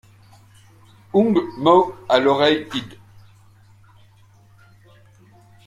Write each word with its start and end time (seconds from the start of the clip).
Ung 1.13 1.37
mot 1.59 1.93
à 2.09 2.17
l’aureille 2.17 2.67
id. 2.73 2.97